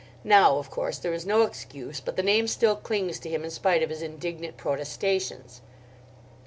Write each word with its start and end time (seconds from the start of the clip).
Now, 0.23 0.57
of 0.57 0.71
course, 0.71 0.97
there 0.97 1.13
is 1.13 1.27
no 1.27 1.43
excuse; 1.43 1.99
but 1.99 2.15
the 2.15 2.23
name 2.23 2.47
still 2.47 2.75
clings 2.75 3.19
to 3.19 3.29
him 3.29 3.43
in 3.43 3.51
spite 3.51 3.83
of 3.83 3.91
his 3.91 4.01
indignant 4.01 4.57
protestations. 4.57 5.61